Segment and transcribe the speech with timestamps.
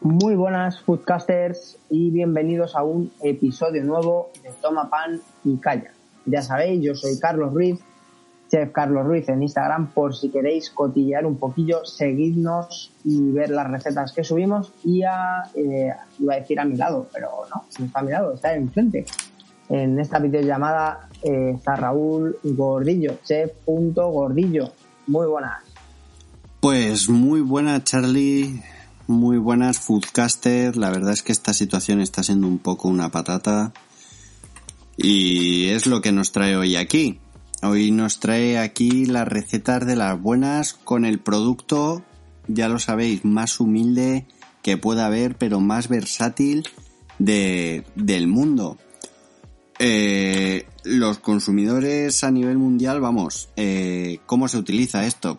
[0.00, 5.92] Muy buenas foodcasters y bienvenidos a un episodio nuevo de Toma Pan y Calla.
[6.26, 7.80] Ya sabéis, yo soy Carlos Ruiz,
[8.50, 13.70] Chef Carlos Ruiz en Instagram, por si queréis cotillear un poquillo, seguidnos y ver las
[13.70, 14.72] recetas que subimos.
[14.84, 18.10] Y a, eh, iba a decir a mi lado, pero no, no está a mi
[18.10, 19.06] lado, está enfrente.
[19.70, 24.72] En esta videollamada eh, está Raúl Gordillo, chef.gordillo.
[25.06, 25.62] Muy buenas.
[26.60, 28.62] Pues muy buenas, Charlie.
[29.06, 30.78] Muy buenas, Foodcaster.
[30.78, 33.74] La verdad es que esta situación está siendo un poco una patata.
[34.96, 37.20] Y es lo que nos trae hoy aquí.
[37.62, 42.02] Hoy nos trae aquí las recetas de las buenas con el producto,
[42.46, 44.26] ya lo sabéis, más humilde
[44.62, 46.66] que pueda haber, pero más versátil
[47.18, 48.78] de, del mundo.
[49.78, 55.38] Eh, los consumidores a nivel mundial, vamos, eh, ¿cómo se utiliza esto?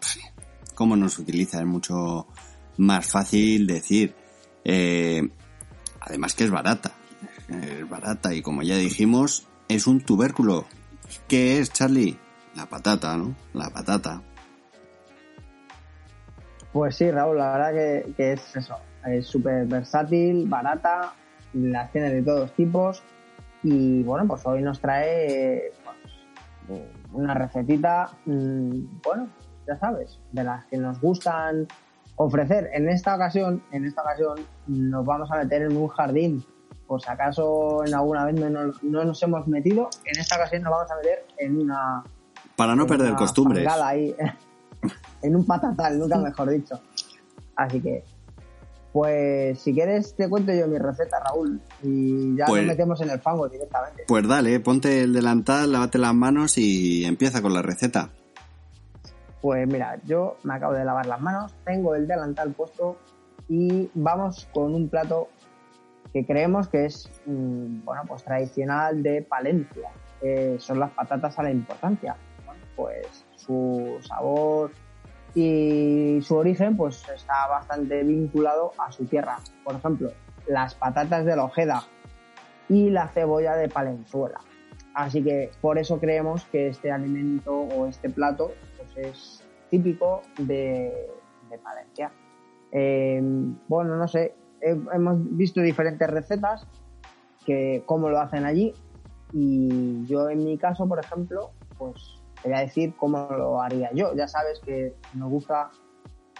[0.73, 1.59] ¿Cómo no se utiliza?
[1.59, 2.27] Es mucho
[2.77, 4.15] más fácil decir.
[4.63, 5.21] Eh,
[6.01, 6.91] además que es barata.
[7.49, 10.65] Es barata y como ya dijimos, es un tubérculo.
[11.27, 12.17] ¿Qué es, Charlie?
[12.55, 13.35] La patata, ¿no?
[13.53, 14.21] La patata.
[16.71, 18.75] Pues sí, Raúl, la verdad que, que es eso.
[19.05, 21.13] Es súper versátil, barata,
[21.53, 23.03] las tiene de todos tipos.
[23.63, 25.71] Y bueno, pues hoy nos trae
[26.67, 26.81] pues,
[27.13, 29.29] una recetita, mmm, bueno,
[29.67, 31.67] ya sabes, de las que nos gustan
[32.15, 32.69] ofrecer.
[32.73, 36.43] En esta ocasión, en esta ocasión, nos vamos a meter en un jardín.
[36.87, 40.61] Por si acaso en alguna vez no, no, no nos hemos metido, en esta ocasión
[40.63, 42.03] nos vamos a meter en una.
[42.55, 43.67] Para no en perder una costumbres.
[43.67, 44.15] Ahí,
[45.23, 46.79] en un patatal, nunca mejor dicho.
[47.55, 48.03] Así que,
[48.93, 51.59] pues si quieres, te cuento yo mi receta, Raúl.
[51.81, 54.03] Y ya Pues- nos metemos en el fango directamente.
[54.07, 58.09] Pues dale, ponte el delantal, lávate las manos y empieza con la receta.
[59.45, 62.97] Pues mira, yo me acabo de lavar las manos, tengo el delantal puesto
[63.47, 65.27] y vamos con un plato
[66.11, 69.91] que creemos que es, mm, bueno, pues tradicional de Palencia.
[70.57, 72.15] Son las patatas a la importancia.
[72.43, 74.71] Bueno, pues su sabor
[75.35, 79.37] y su origen pues está bastante vinculado a su tierra.
[79.63, 80.09] Por ejemplo,
[80.47, 81.83] las patatas de la Ojeda
[82.67, 84.39] y la cebolla de Palenzuela.
[84.95, 88.51] Así que por eso creemos que este alimento o este plato
[88.95, 91.07] es típico de,
[91.49, 92.11] de Palencia.
[92.71, 93.21] Eh,
[93.67, 96.67] bueno, no sé, he- hemos visto diferentes recetas
[97.45, 98.73] que cómo lo hacen allí
[99.31, 103.91] y yo en mi caso, por ejemplo, pues te voy a decir cómo lo haría
[103.93, 104.13] yo.
[104.15, 105.69] Ya sabes que nos gusta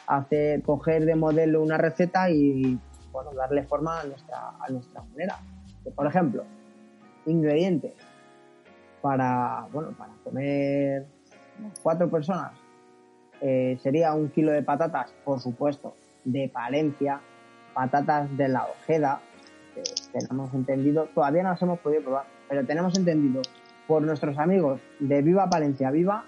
[0.08, 2.80] hacer, coger de modelo una receta y
[3.12, 5.38] bueno, darle forma a nuestra, a nuestra manera.
[5.96, 6.44] Por ejemplo,
[7.26, 7.94] ingredientes
[9.02, 11.06] para, bueno, para comer
[11.82, 12.52] cuatro personas
[13.42, 17.20] eh, sería un kilo de patatas, por supuesto, de Palencia,
[17.74, 19.22] patatas de la Ojeda,
[19.74, 23.42] que tenemos entendido, todavía no las hemos podido probar, pero tenemos entendido
[23.88, 26.26] por nuestros amigos de Viva Palencia Viva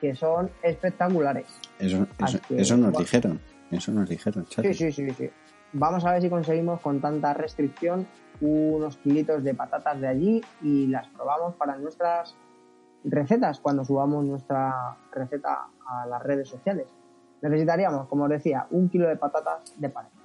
[0.00, 1.46] que son espectaculares.
[1.78, 2.98] Eso, eso, que, eso nos bueno.
[3.04, 3.40] dijeron.
[3.70, 4.46] Eso nos dijeron.
[4.48, 5.30] Sí, sí, sí, sí.
[5.72, 8.06] Vamos a ver si conseguimos con tanta restricción
[8.40, 12.34] unos kilitos de patatas de allí y las probamos para nuestras
[13.04, 16.86] recetas cuando subamos nuestra receta a las redes sociales.
[17.42, 20.20] Necesitaríamos, como os decía, un kilo de patatas de Palencia,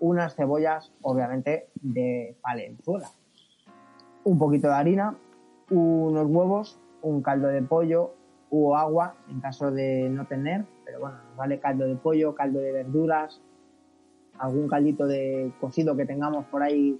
[0.00, 3.08] unas cebollas, obviamente, de Palenzuela,
[4.24, 5.16] un poquito de harina,
[5.70, 8.14] unos huevos, un caldo de pollo
[8.50, 12.60] o agua en caso de no tener, pero bueno, nos vale caldo de pollo, caldo
[12.60, 13.40] de verduras,
[14.38, 16.98] algún caldito de cocido que tengamos por ahí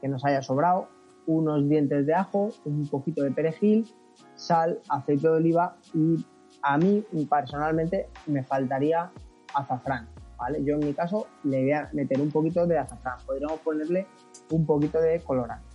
[0.00, 0.88] que nos haya sobrado,
[1.26, 3.86] unos dientes de ajo, un poquito de perejil,
[4.34, 6.24] sal, aceite de oliva y
[6.62, 9.10] a mí personalmente me faltaría
[9.54, 10.08] azafrán,
[10.38, 10.62] ¿vale?
[10.64, 14.06] Yo en mi caso le voy a meter un poquito de azafrán, podríamos ponerle
[14.50, 15.66] un poquito de colorante,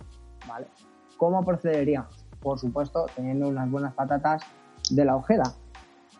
[0.48, 0.66] ¿vale?
[1.16, 2.26] ¿Cómo procederíamos?
[2.40, 4.42] Por supuesto, teniendo unas buenas patatas
[4.90, 5.44] de la ojeda.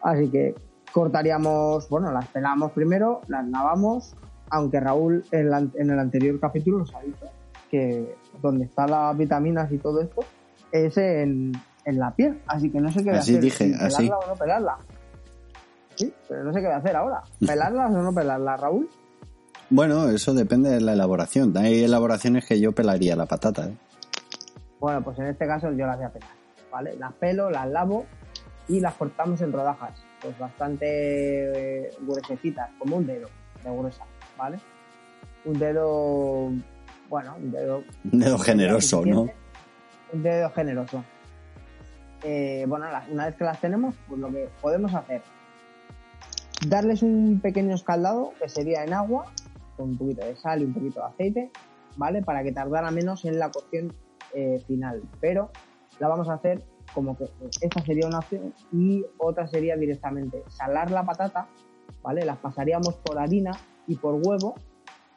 [0.02, 0.54] Así que
[0.92, 4.16] cortaríamos, bueno, las pelamos primero, las lavamos,
[4.50, 7.26] aunque Raúl en, en el anterior capítulo nos ha dicho
[7.70, 10.22] que donde están las vitaminas y todo esto
[10.72, 11.52] es en,
[11.86, 13.96] en la piel, así que no sé qué voy a Así hacer, dije, si así.
[14.02, 14.78] pelarla o no pelarla.
[15.94, 17.22] Sí, pero no sé qué voy a hacer ahora.
[17.46, 18.90] ¿Pelarlas o no pelarlas, Raúl?
[19.70, 21.56] Bueno, eso depende de la elaboración.
[21.56, 23.66] Hay elaboraciones que yo pelaría la patata.
[23.66, 23.74] ¿eh?
[24.78, 26.30] Bueno, pues en este caso yo las voy a pelar.
[26.70, 26.96] ¿Vale?
[26.98, 28.04] Las pelo, las lavo
[28.68, 29.92] y las cortamos en rodajas.
[30.20, 30.86] Pues bastante
[31.86, 33.28] eh, gruesecitas, como un dedo
[33.64, 34.04] de gruesa,
[34.36, 34.58] ¿vale?
[35.44, 36.50] Un dedo,
[37.08, 37.82] bueno, un dedo...
[38.12, 39.28] Un dedo generoso, ¿no?
[40.12, 41.04] Un dedo generoso.
[42.28, 45.22] Eh, bueno, una vez que las tenemos, pues lo que podemos hacer,
[46.68, 49.26] darles un pequeño escaldado, que sería en agua,
[49.76, 51.50] con un poquito de sal y un poquito de aceite,
[51.96, 52.22] ¿vale?
[52.22, 53.94] Para que tardara menos en la cocción
[54.34, 55.04] eh, final.
[55.20, 55.52] Pero
[56.00, 57.28] la vamos a hacer como que
[57.60, 61.46] esta sería una opción y otra sería directamente salar la patata,
[62.02, 62.24] ¿vale?
[62.24, 63.52] Las pasaríamos por harina
[63.86, 64.56] y por huevo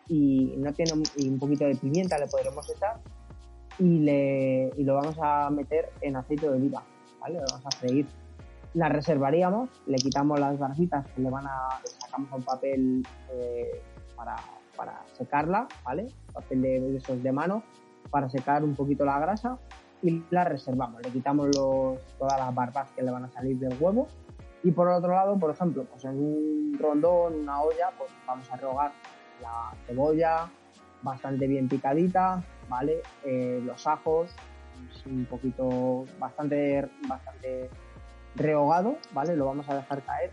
[0.08, 3.00] y no tiene un poquito de pimienta le podremos echar
[3.80, 6.84] y, le, y lo vamos a meter en aceite de oliva,
[7.20, 7.40] ¿vale?
[7.40, 8.08] Lo vamos a freír.
[8.74, 13.82] La reservaríamos, le quitamos las barritas que le van a, sacamos un papel eh,
[14.16, 14.36] para,
[14.76, 16.08] para, secarla, ¿vale?
[16.34, 17.64] Papel de, esos de mano
[18.12, 19.58] para secar un poquito la grasa
[20.04, 21.02] y la reservamos.
[21.02, 24.08] Le quitamos los, todas las barbas que le van a salir del huevo
[24.64, 28.58] y por otro lado, por ejemplo, pues en un rondón, una olla, pues vamos a
[28.58, 28.92] rehogar
[29.42, 30.50] la cebolla
[31.02, 33.02] bastante bien picadita, ¿vale?
[33.24, 34.32] Eh, los ajos,
[35.06, 37.70] un poquito, bastante, bastante
[38.36, 39.36] rehogado, ¿vale?
[39.36, 40.32] Lo vamos a dejar caer.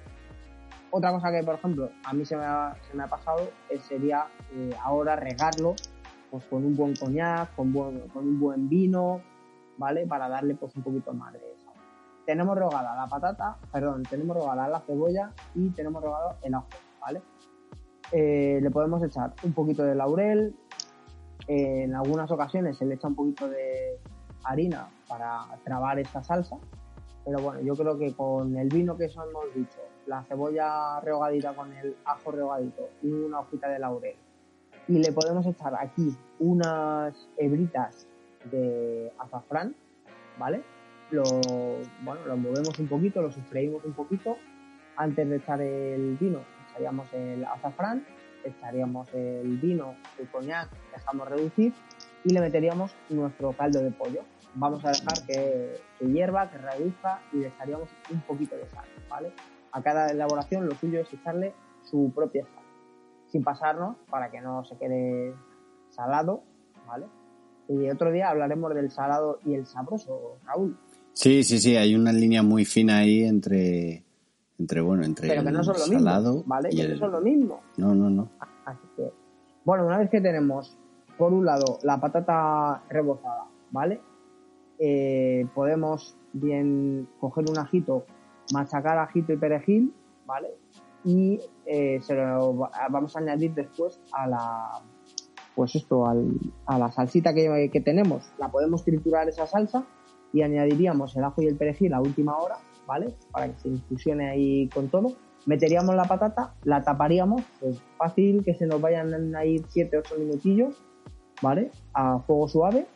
[0.90, 3.50] Otra cosa que, por ejemplo, a mí se me ha, se me ha pasado
[3.88, 5.74] sería eh, ahora regarlo
[6.30, 9.20] pues, con un buen coñac, con, con un buen vino,
[9.76, 10.06] ¿vale?
[10.06, 11.80] Para darle pues un poquito más de sabor.
[12.24, 16.68] Tenemos rehogada la patata, perdón, tenemos rehogada la cebolla y tenemos rehogado el ajo,
[17.00, 17.22] ¿vale?
[18.12, 20.54] Eh, le podemos echar un poquito de laurel,
[21.48, 23.98] en algunas ocasiones se le echa un poquito de
[24.46, 26.56] harina para trabar esta salsa,
[27.24, 31.54] pero bueno, yo creo que con el vino que eso hemos dicho, la cebolla rehogadita
[31.54, 34.16] con el ajo rehogadito y una hojita de laurel,
[34.88, 38.06] y le podemos echar aquí unas hebritas
[38.50, 39.74] de azafrán,
[40.38, 40.62] ¿vale?
[41.10, 41.22] Lo,
[42.02, 44.36] bueno, lo movemos un poquito, lo sofreímos un poquito
[44.96, 48.04] antes de echar el vino, echaríamos el azafrán
[48.46, 51.72] echaríamos el vino, el coñac, dejamos reducir
[52.24, 54.22] y le meteríamos nuestro caldo de pollo.
[54.56, 59.32] Vamos a dejar que, hierva, que reduzca y le echaríamos un poquito de sal, ¿vale?
[59.72, 61.52] A cada elaboración lo suyo es echarle
[61.84, 62.64] su propia sal,
[63.30, 65.34] sin pasarnos para que no se quede
[65.90, 66.42] salado,
[66.86, 67.06] ¿vale?
[67.68, 70.76] Y otro día hablaremos del salado y el sabroso, Raúl.
[71.12, 74.04] Sí, sí, sí, hay una línea muy fina ahí entre
[74.58, 76.70] entre, bueno, entre Pero que no son lo mismo, ¿vale?
[76.70, 77.60] que no son lo mismo.
[77.76, 78.28] No, no, no.
[78.64, 79.12] Así que,
[79.64, 80.74] bueno, una vez que tenemos,
[81.18, 84.00] por un lado, la patata rebozada, ¿vale?
[84.78, 88.04] Eh, podemos bien coger un ajito,
[88.52, 89.94] machacar ajito y perejil,
[90.26, 90.48] ¿vale?
[91.04, 94.82] Y eh, se lo vamos a añadir después a la,
[95.54, 96.32] pues esto, al,
[96.66, 98.30] a la salsita que, tenemos.
[98.38, 99.86] La podemos triturar esa salsa
[100.32, 102.56] y añadiríamos el ajo y el perejil a última hora
[102.86, 103.14] ¿vale?
[103.32, 105.16] Para que se infusione ahí con todo.
[105.44, 110.82] Meteríamos la patata, la taparíamos, pues fácil que se nos vayan a ir 7-8 minutillos,
[111.42, 111.70] ¿vale?
[111.92, 112.86] A fuego suave.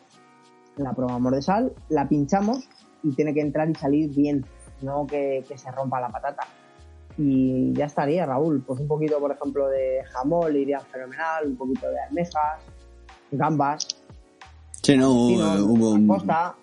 [0.76, 2.68] La probamos de sal, la pinchamos
[3.02, 4.44] y tiene que entrar y salir bien,
[4.82, 6.46] no que, se rompa la patata.
[7.18, 8.62] Y ya estaría, Raúl.
[8.66, 12.60] Pues un poquito, por ejemplo, de jamón le iría fenomenal, un poquito de almejas,
[13.30, 13.88] gambas.
[14.82, 16.06] Sí, no, hubo un...
[16.06, 16.54] Costa,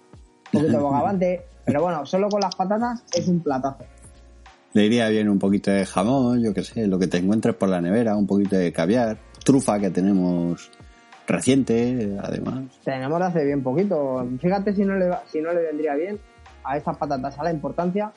[0.54, 1.46] un poquito de bogavante.
[1.66, 3.84] Pero bueno, solo con las patatas es un platazo.
[4.74, 7.68] Le iría bien un poquito de jamón, yo qué sé, lo que te encuentres por
[7.70, 10.72] la nevera, un poquito de caviar, trufa que tenemos
[11.28, 12.64] reciente, además.
[12.84, 14.26] Tenemos hace bien poquito.
[14.42, 16.20] Fíjate si no le, si no le vendría bien
[16.64, 18.12] a estas patatas a la importancia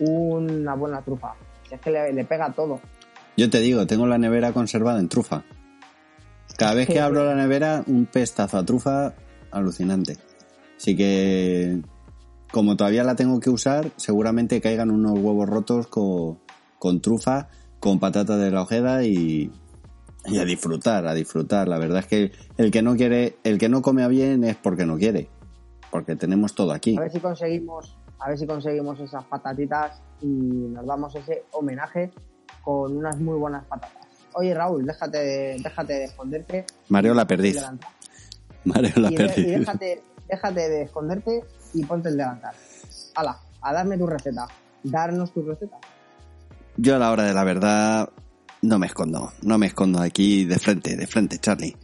[0.00, 1.34] una buena trufa.
[1.70, 2.80] Es que le, pega todo.
[3.36, 5.44] Yo te digo, tengo la nevera conservada en trufa.
[6.56, 9.14] Cada vez que abro la nevera, un pestazo a trufa
[9.50, 10.16] alucinante.
[10.76, 11.80] Así que
[12.50, 17.48] como todavía la tengo que usar, seguramente caigan unos huevos rotos con, trufa,
[17.80, 19.50] con patata de la ojeda y,
[20.26, 21.68] a disfrutar, a disfrutar.
[21.68, 24.86] La verdad es que el que no quiere, el que no come bien es porque
[24.86, 25.28] no quiere,
[25.90, 26.96] porque tenemos todo aquí.
[26.96, 32.10] A ver si conseguimos, a ver si conseguimos esas patatitas y nos damos ese homenaje
[32.62, 34.06] con unas muy buenas patatas.
[34.34, 36.66] Oye Raúl, déjate, déjate de esconderte.
[36.88, 37.62] Mareo la perdiz.
[38.64, 39.38] Mareo la perdiz.
[39.38, 42.54] y déjate, déjate de esconderte y ponte el delantal.
[43.14, 44.48] Hala, a darme tu receta.
[44.82, 45.78] Darnos tu receta.
[46.76, 48.10] Yo a la hora de la verdad
[48.64, 51.76] no me escondo, no me escondo aquí de frente, de frente, Charlie.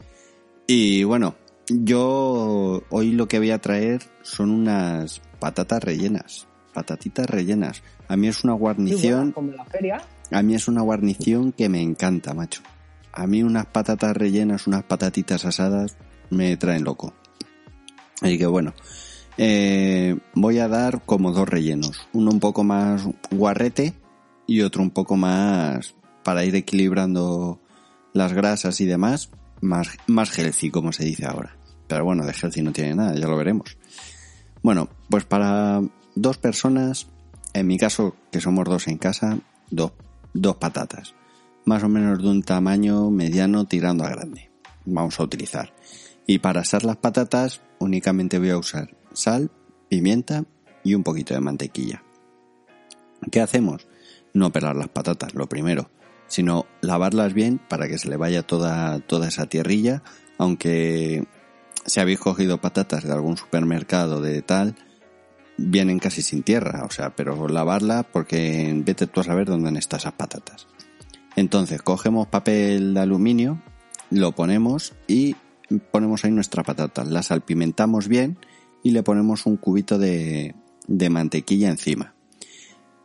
[0.67, 1.35] Y bueno,
[1.69, 7.83] yo hoy lo que voy a traer son unas patatas rellenas, patatitas rellenas.
[8.09, 9.33] A mí es una guarnición.
[9.33, 10.03] como la feria.
[10.31, 12.63] a mí es una guarnición que me encanta, macho.
[13.13, 15.97] A mí unas patatas rellenas, unas patatitas asadas,
[16.31, 17.13] me traen loco.
[18.23, 18.73] Así que bueno,
[19.37, 22.09] eh, voy a dar como dos rellenos.
[22.13, 23.95] Uno un poco más guarrete
[24.47, 25.95] y otro un poco más
[26.31, 27.59] para ir equilibrando
[28.13, 29.31] las grasas y demás.
[29.61, 31.57] Más, más healthy, como se dice ahora.
[31.89, 33.77] Pero bueno, de healthy no tiene nada, ya lo veremos.
[34.63, 35.83] Bueno, pues para
[36.15, 37.09] dos personas,
[37.53, 39.41] en mi caso, que somos dos en casa,
[39.73, 39.91] dos,
[40.33, 41.17] dos patatas.
[41.65, 44.53] Más o menos de un tamaño mediano tirando a grande.
[44.85, 45.75] Vamos a utilizar.
[46.29, 49.51] Y para asar las patatas únicamente voy a usar sal,
[49.89, 50.45] pimienta
[50.85, 52.05] y un poquito de mantequilla.
[53.33, 53.89] ¿Qué hacemos?
[54.33, 55.91] No pelar las patatas, lo primero,
[56.31, 60.03] sino lavarlas bien para que se le vaya toda, toda esa tierrilla,
[60.39, 61.27] aunque
[61.85, 64.77] si habéis cogido patatas de algún supermercado de tal,
[65.57, 69.99] vienen casi sin tierra, o sea, pero lavarla porque vete tú a saber dónde están
[69.99, 70.69] esas patatas.
[71.35, 73.61] Entonces, cogemos papel de aluminio,
[74.11, 75.35] lo ponemos y
[75.91, 78.39] ponemos ahí nuestra patata, la salpimentamos bien
[78.85, 80.55] y le ponemos un cubito de,
[80.87, 82.15] de mantequilla encima.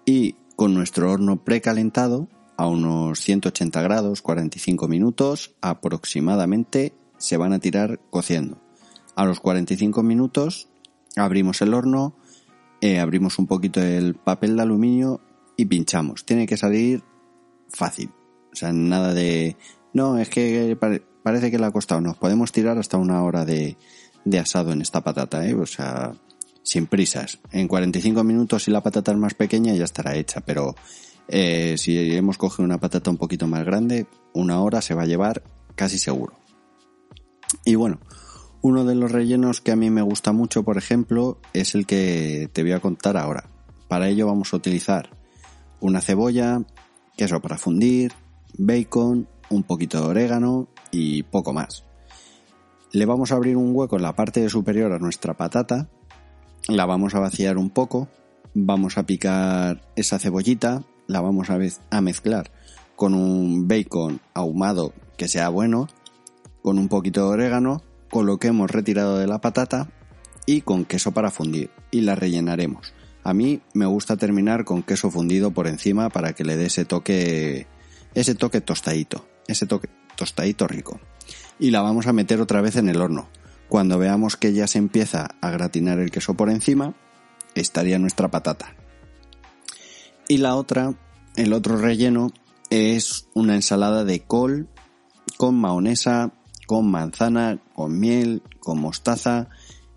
[0.06, 7.60] Y con nuestro horno precalentado a unos 180 grados, 45 minutos aproximadamente, se van a
[7.60, 8.62] tirar cociendo.
[9.16, 10.68] A los 45 minutos
[11.16, 12.16] abrimos el horno,
[12.82, 15.22] eh, abrimos un poquito el papel de aluminio
[15.58, 16.26] y pinchamos.
[16.26, 17.04] Tiene que salir
[17.70, 18.12] fácil.
[18.52, 19.58] O sea, nada de...
[19.94, 20.78] No, es que
[21.24, 22.02] parece que le ha costado.
[22.02, 23.78] Nos podemos tirar hasta una hora de,
[24.26, 25.54] de asado en esta patata, ¿eh?
[25.54, 26.14] O sea,
[26.64, 27.40] sin prisas.
[27.52, 30.76] En 45 minutos, si la patata es más pequeña, ya estará hecha, pero
[31.28, 35.08] eh, si hemos cogido una patata un poquito más grande, una hora se va a
[35.08, 35.44] llevar
[35.76, 36.34] casi seguro.
[37.64, 38.00] Y bueno,
[38.62, 42.50] uno de los rellenos que a mí me gusta mucho, por ejemplo, es el que
[42.52, 43.50] te voy a contar ahora.
[43.88, 45.10] Para ello vamos a utilizar
[45.80, 46.64] una cebolla,
[47.16, 48.14] queso para fundir,
[48.58, 51.84] bacon, un poquito de orégano y poco más.
[52.92, 55.90] Le vamos a abrir un hueco en la parte superior a nuestra patata,
[56.68, 58.08] la vamos a vaciar un poco,
[58.54, 61.60] vamos a picar esa cebollita, la vamos a,
[61.90, 62.52] a mezclar
[62.96, 65.88] con un bacon ahumado que sea bueno,
[66.62, 69.90] con un poquito de orégano, con lo que hemos retirado de la patata
[70.46, 72.94] y con queso para fundir y la rellenaremos.
[73.24, 76.86] A mí me gusta terminar con queso fundido por encima para que le dé ese
[76.86, 77.68] toque
[78.14, 81.00] ese toque tostadito, ese toque tostadito rico
[81.60, 83.28] y la vamos a meter otra vez en el horno.
[83.70, 86.94] Cuando veamos que ya se empieza a gratinar el queso por encima,
[87.56, 88.76] estaría nuestra patata.
[90.28, 90.96] Y la otra,
[91.36, 92.32] el otro relleno,
[92.70, 94.68] es una ensalada de col
[95.38, 96.34] con mahonesa,
[96.68, 99.50] con manzana, con miel, con mostaza,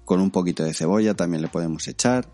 [0.04, 2.28] con un poquito de cebolla también le podemos echar.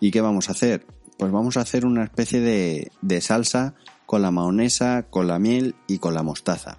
[0.00, 0.86] ¿Y qué vamos a hacer?
[1.18, 3.74] Pues vamos a hacer una especie de, de salsa
[4.06, 6.78] con la mahonesa, con la miel y con la mostaza.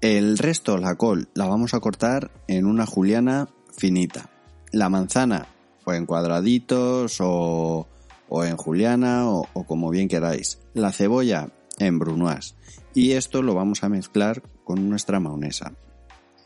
[0.00, 4.30] El resto, la col, la vamos a cortar en una juliana finita.
[4.70, 5.46] La manzana,
[5.84, 7.88] o en cuadraditos, o,
[8.28, 10.58] o en juliana, o, como bien queráis.
[10.74, 12.54] La cebolla, en brunoise.
[12.94, 15.72] Y esto lo vamos a mezclar con nuestra maonesa.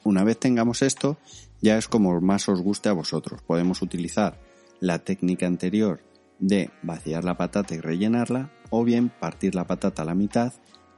[0.04, 1.18] Una vez tengamos esto,
[1.60, 3.42] ya es como más os guste a vosotros.
[3.42, 4.38] Podemos utilizar
[4.80, 6.02] la técnica anterior
[6.38, 10.52] de vaciar la patata y rellenarla, o bien partir la patata a la mitad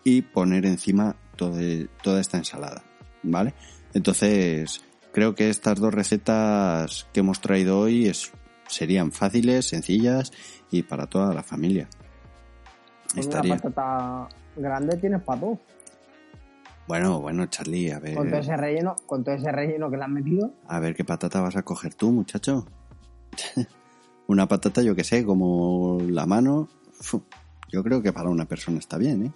[0.05, 2.85] y poner encima toda esta ensalada,
[3.23, 3.55] ¿vale?
[3.93, 8.33] Entonces, creo que estas dos recetas que hemos traído hoy es,
[8.69, 10.33] serían fáciles, sencillas
[10.71, 11.89] y para toda la familia.
[13.17, 13.55] Estaría...
[13.55, 15.59] Una patata grande tienes para todo.
[16.87, 18.15] Bueno, bueno, Charlie, a ver.
[18.15, 20.53] Con todo ese relleno, con todo ese relleno que le han metido.
[20.67, 22.67] A ver qué patata vas a coger tú, muchacho.
[24.27, 26.69] una patata, yo que sé, como la mano.
[27.71, 29.33] Yo creo que para una persona está bien, ¿eh?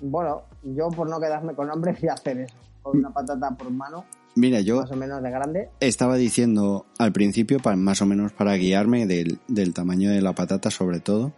[0.00, 3.70] bueno, yo por no quedarme con hambre fui a hacer eso, con una patata por
[3.70, 4.04] mano.
[4.36, 5.68] Mira, yo más o menos de grande.
[5.80, 9.38] Estaba diciendo al principio, para, más o menos para guiarme del,
[9.74, 11.32] tamaño de la patata sobre todo,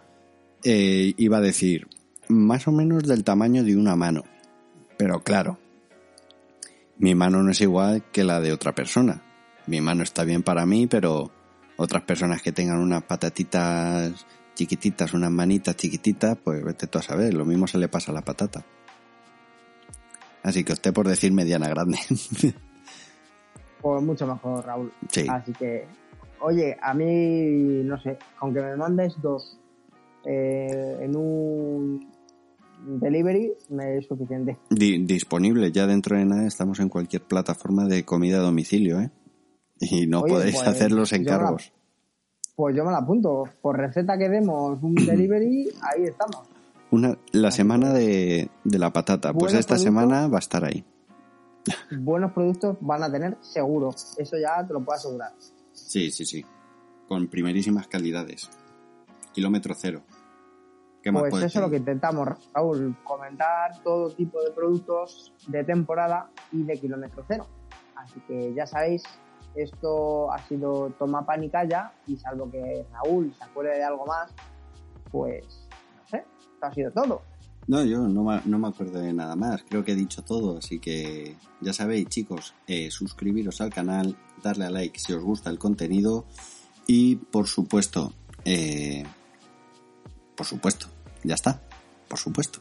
[0.65, 1.89] eh, iba a decir
[2.29, 4.25] más o menos del tamaño de una mano.
[4.97, 5.59] Pero claro,
[6.99, 9.23] mi mano no es igual que la de otra persona.
[9.67, 11.31] Mi mano está bien para mí, pero
[11.77, 17.35] otras personas que tengan unas patatitas chiquititas, unas manitas chiquititas, pues vete tú a saber,
[17.35, 18.65] lo mismo se le pasa a la patata.
[20.43, 21.99] Así que usted por decir mediana grande.
[23.81, 24.93] pues mucho mejor, Raúl.
[25.11, 25.27] Sí.
[25.29, 25.87] Así que,
[26.41, 29.59] oye, a mí, no sé, aunque me mandes dos
[30.25, 32.13] eh, en un
[33.01, 34.59] delivery, me es suficiente.
[34.71, 39.11] disponible, ya dentro de nada estamos en cualquier plataforma de comida a domicilio, ¿eh?
[39.79, 41.73] Y no podéis pues, hacer los encargos.
[42.55, 43.45] Pues yo me la apunto.
[43.61, 46.49] Por receta que demos un delivery, ahí estamos.
[46.91, 49.33] Una, la semana de, de la patata.
[49.33, 49.83] Pues esta productos.
[49.83, 50.85] semana va a estar ahí.
[51.91, 53.91] Buenos productos van a tener seguro.
[54.17, 55.33] Eso ya te lo puedo asegurar.
[55.73, 56.45] Sí, sí, sí.
[57.09, 58.51] Con primerísimas calidades.
[59.33, 60.03] Kilómetro cero.
[61.03, 65.63] ¿Qué más Pues eso es lo que intentamos, Raúl, comentar todo tipo de productos de
[65.63, 67.47] temporada y de kilómetro cero.
[67.95, 69.05] Así que ya sabéis,
[69.55, 74.05] esto ha sido Toma Pan y Calla, y salvo que Raúl se acuerde de algo
[74.05, 74.33] más,
[75.13, 77.23] pues no sé, esto ha sido todo.
[77.69, 79.65] No, yo no, no me acuerdo de nada más.
[79.69, 84.67] Creo que he dicho todo, así que ya sabéis, chicos, eh, suscribiros al canal, darle
[84.67, 86.27] a like si os gusta el contenido
[86.87, 88.13] y, por supuesto,
[88.45, 89.05] eh,
[90.37, 90.87] por supuesto,
[91.25, 91.61] ya está,
[92.09, 92.61] por supuesto.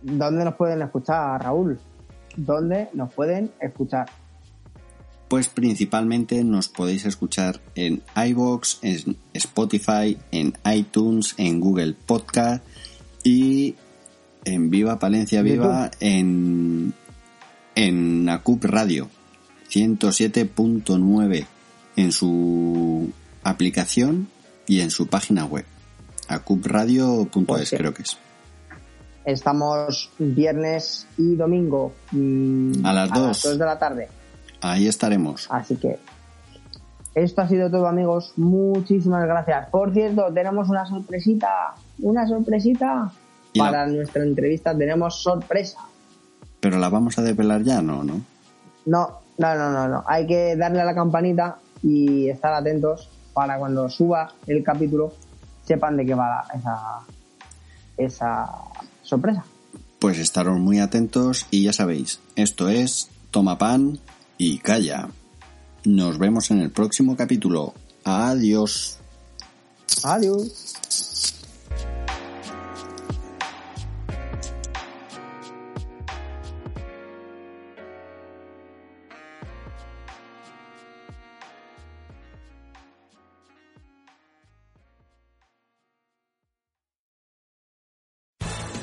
[0.00, 1.78] ¿Dónde nos pueden escuchar, Raúl?
[2.36, 4.08] ¿Dónde nos pueden escuchar?
[5.28, 12.64] Pues principalmente nos podéis escuchar en iVoox, en Spotify, en iTunes, en Google Podcast
[13.26, 13.74] y
[14.44, 16.94] en Viva Palencia Viva en,
[17.74, 19.08] en ACUP Radio
[19.68, 21.46] 107.9
[21.96, 23.10] en su
[23.42, 24.28] aplicación
[24.68, 25.64] y en su página web
[26.28, 27.76] acupradio.es Pues sí.
[27.76, 28.16] creo que es.
[29.24, 33.42] Estamos viernes y domingo mm, A las dos.
[33.42, 34.08] dos de la tarde.
[34.60, 35.48] Ahí estaremos.
[35.50, 35.98] Así que
[37.16, 38.34] esto ha sido todo, amigos.
[38.36, 39.68] Muchísimas gracias.
[39.70, 41.74] Por cierto, tenemos una sorpresita.
[42.00, 43.10] Una sorpresita.
[43.54, 45.78] La- Para nuestra entrevista tenemos sorpresa.
[46.60, 48.04] Pero la vamos a desvelar ya, ¿no?
[48.04, 48.20] ¿no?
[48.86, 50.04] No, no, no, no, no.
[50.06, 55.12] Hay que darle a la campanita y estar atentos para cuando suba el capítulo
[55.64, 57.00] sepan de qué va esa,
[57.96, 58.46] esa
[59.02, 59.44] sorpresa.
[59.98, 63.98] Pues estaros muy atentos y ya sabéis, esto es Toma Pan
[64.38, 65.08] y Calla.
[65.84, 67.74] Nos vemos en el próximo capítulo.
[68.04, 68.98] Adiós.
[70.04, 71.05] Adiós.